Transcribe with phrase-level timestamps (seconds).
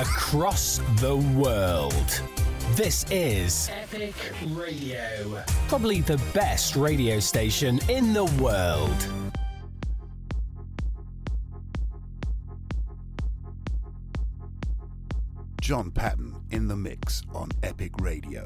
[0.00, 2.20] across the world.
[2.72, 4.14] This is Epic
[4.48, 9.08] Radio, probably the best radio station in the world.
[15.60, 18.44] John Patton in the mix on Epic Radio.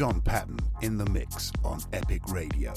[0.00, 2.72] John Patton in the mix on Epic Radio.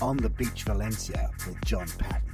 [0.00, 2.29] On the Beach Valencia with John Patton.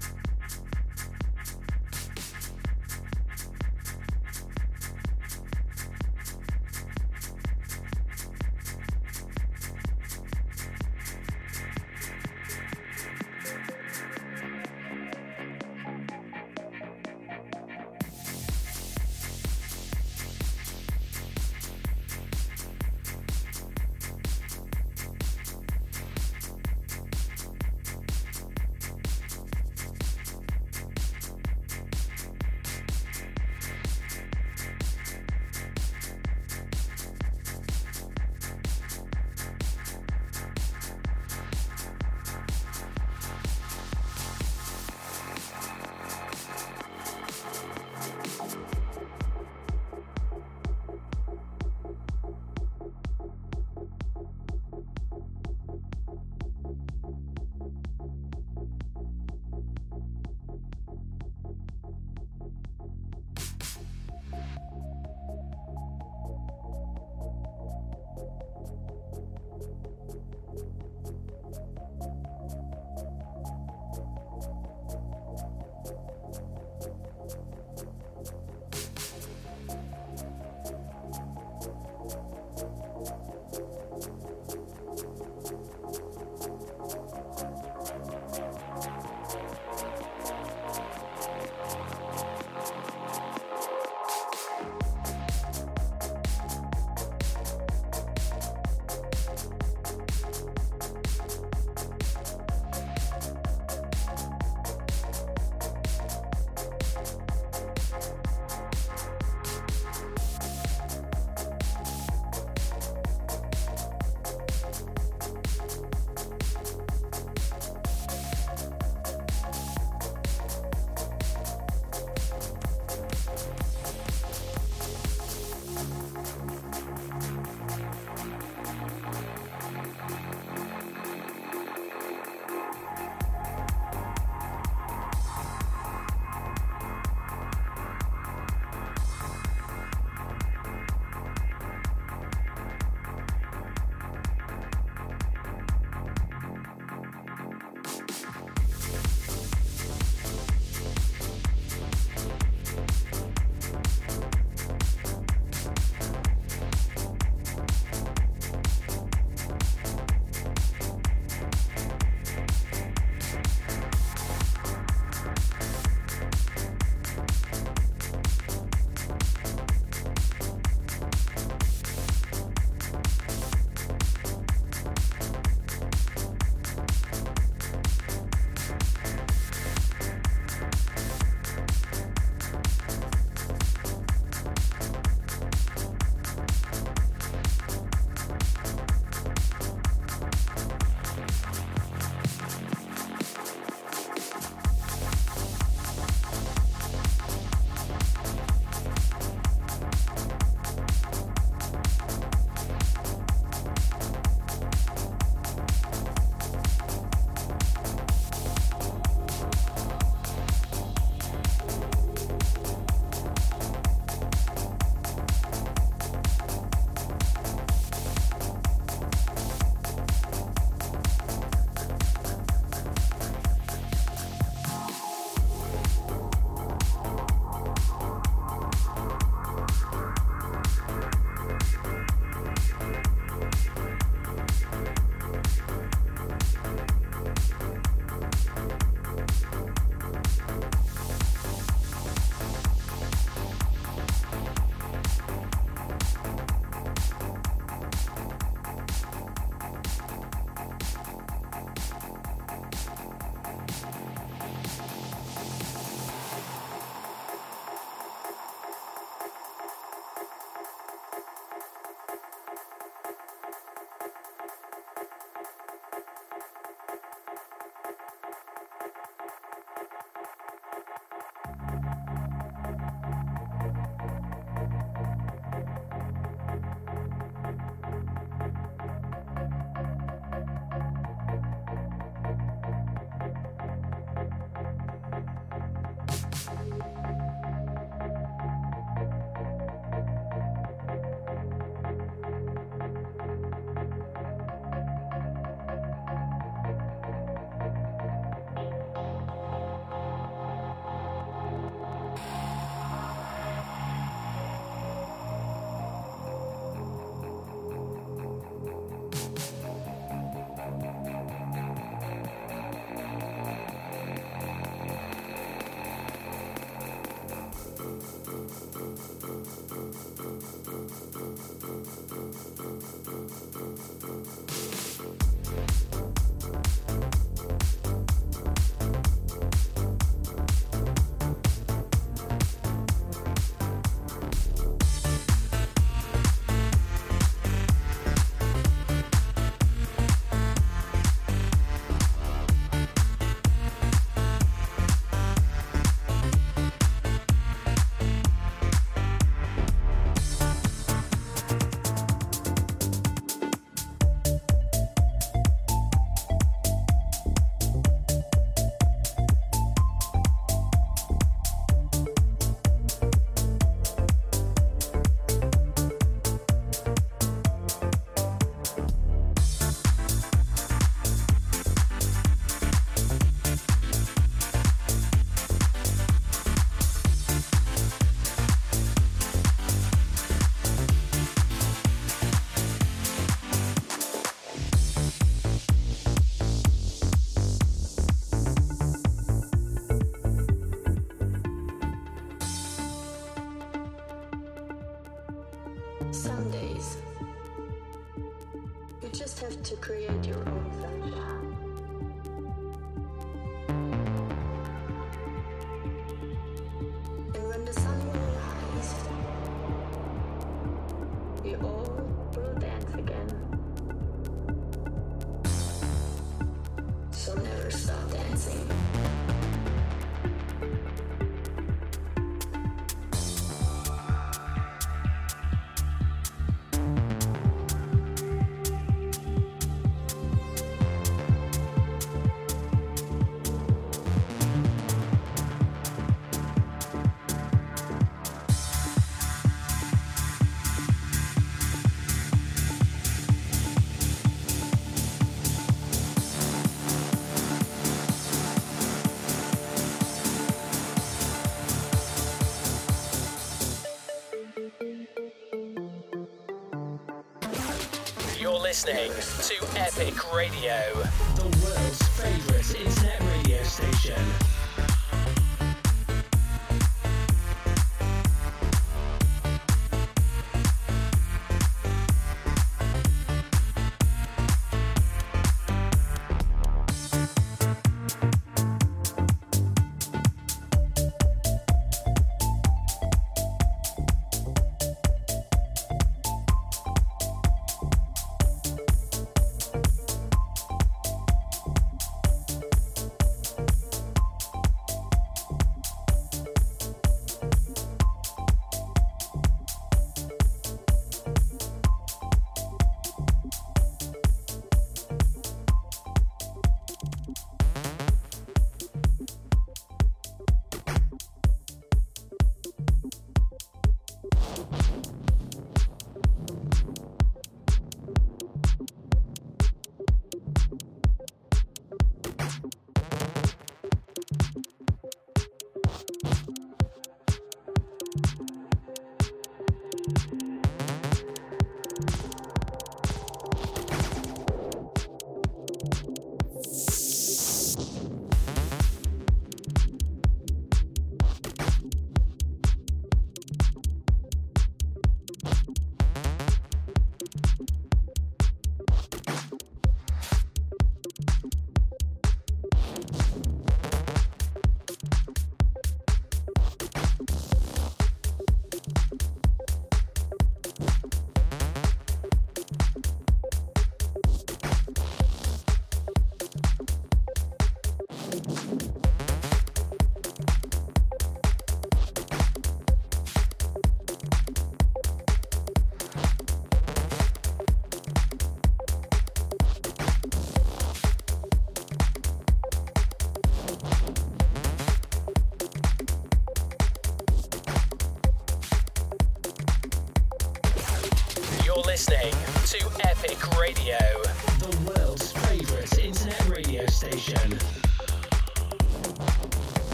[458.85, 461.03] Listening to Epic Radio,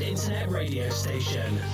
[0.00, 1.73] internet radio station.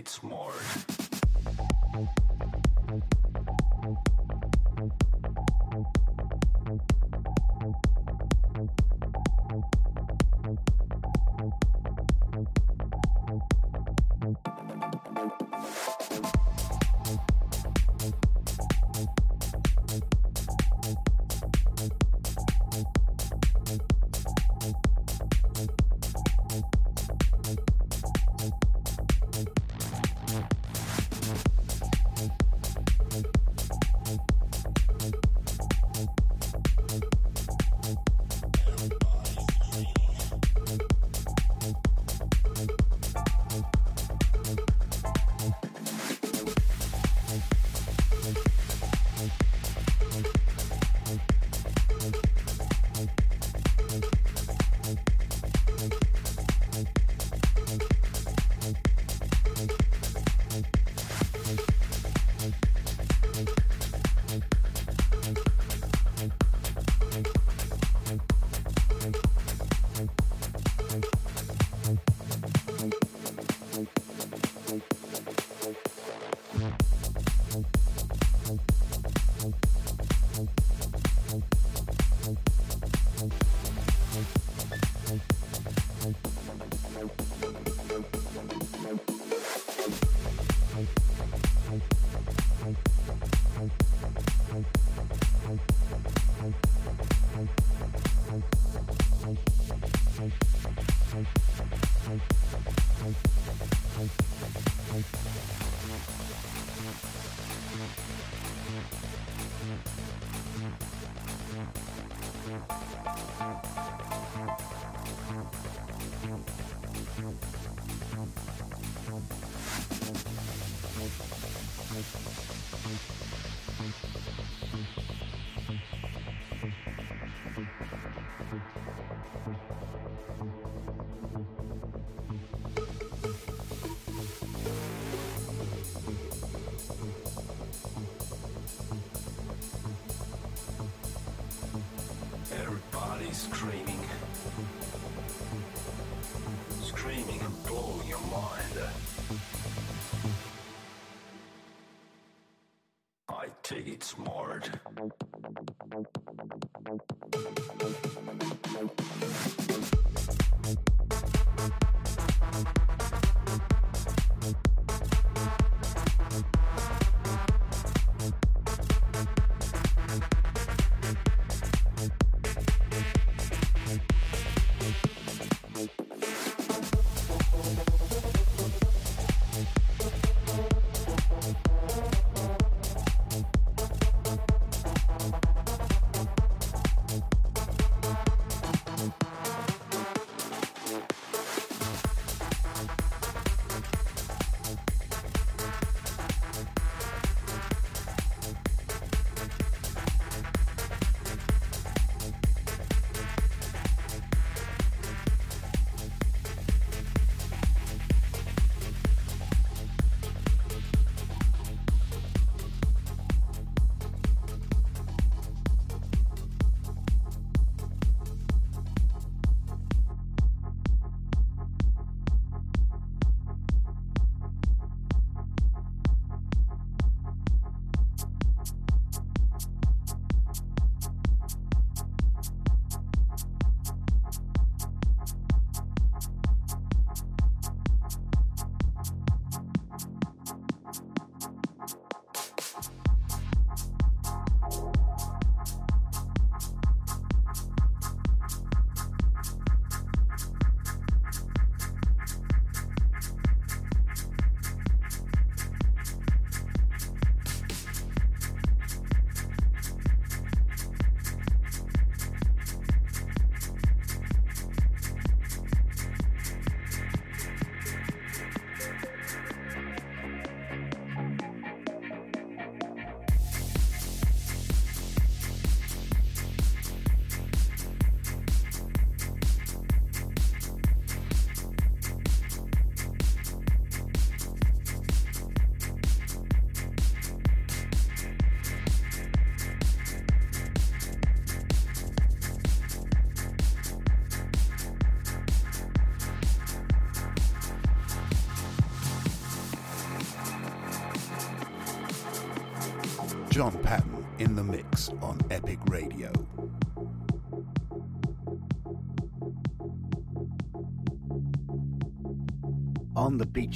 [0.00, 0.50] It's more.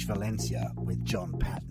[0.03, 1.64] Valencia with John Patton.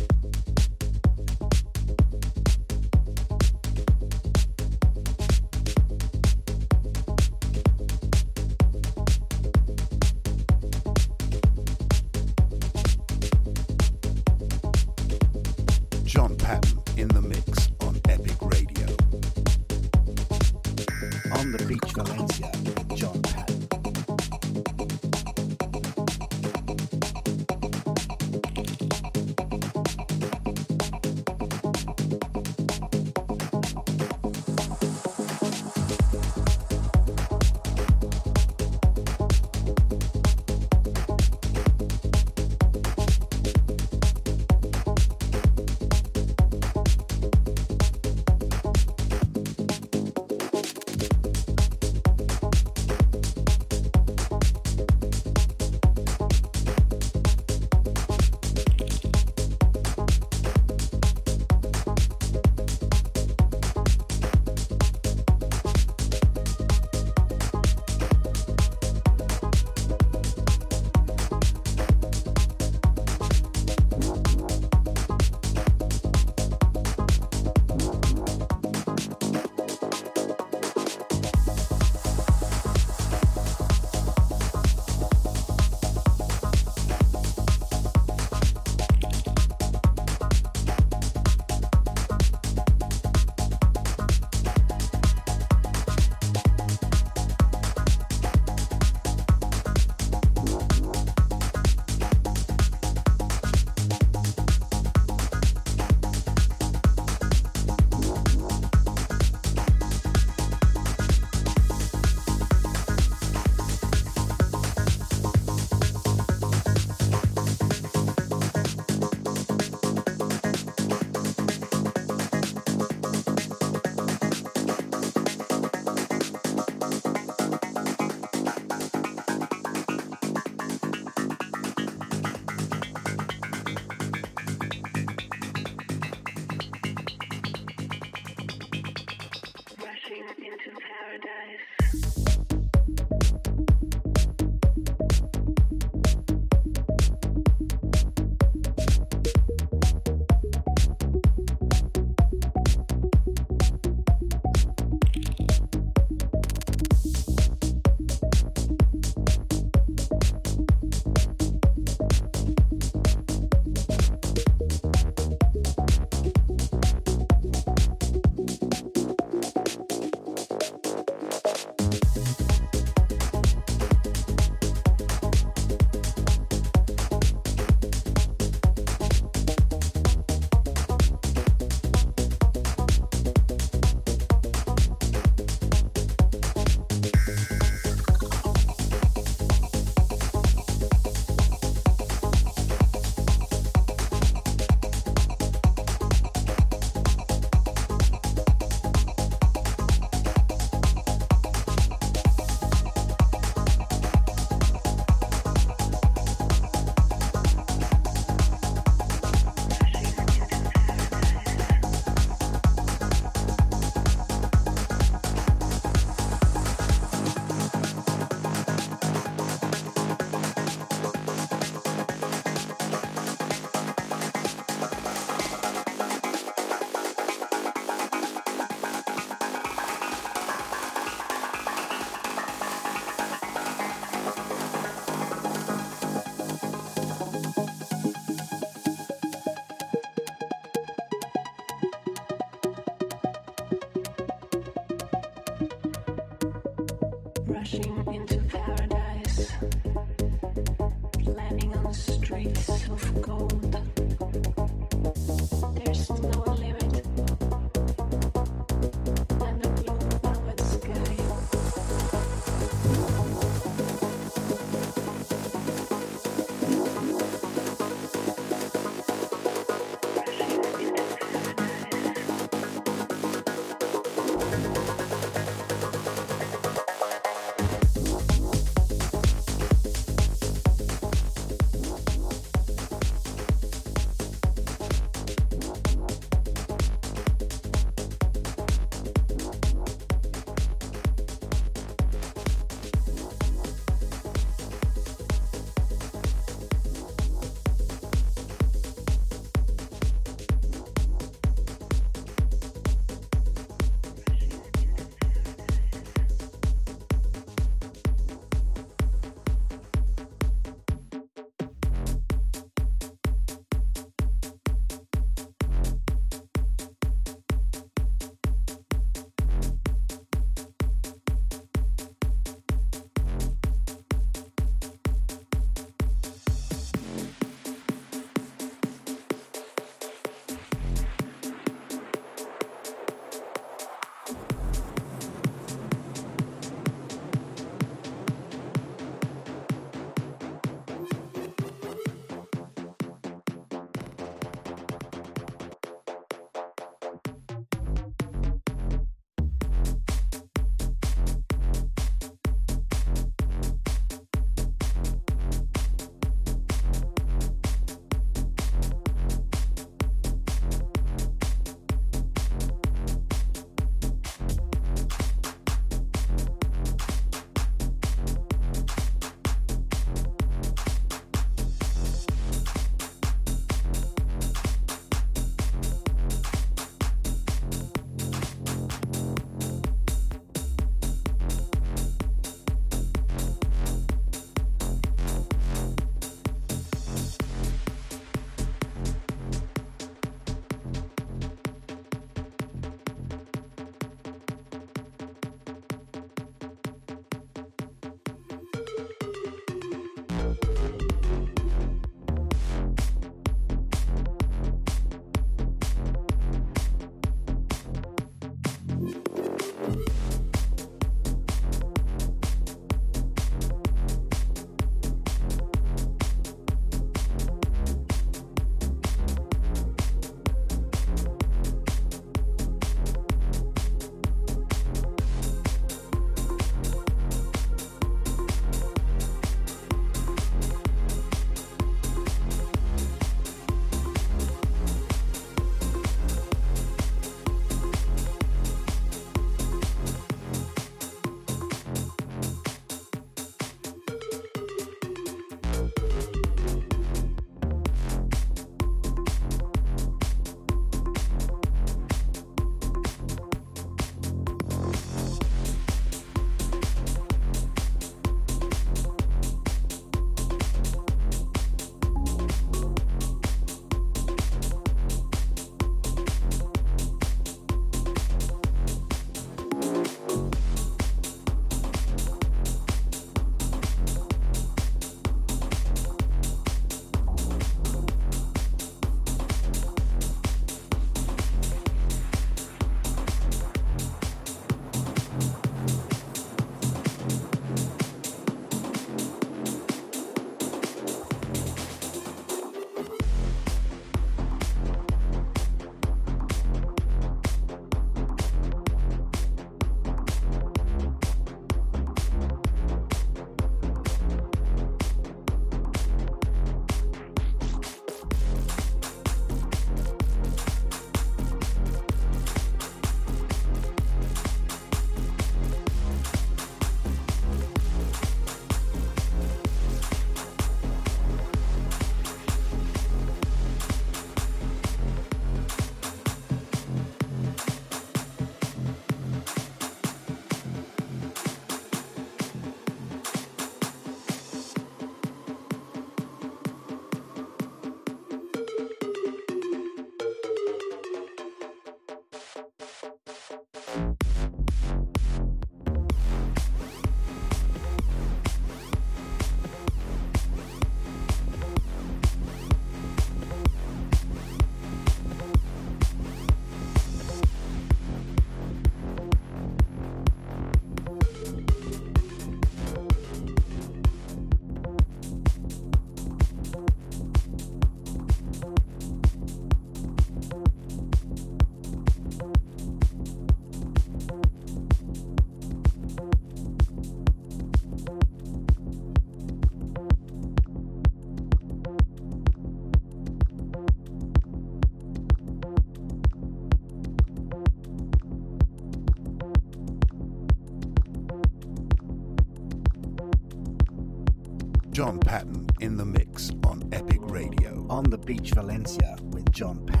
[595.91, 597.85] In the mix on Epic Radio.
[597.89, 600.00] On the Beach Valencia with John Patton.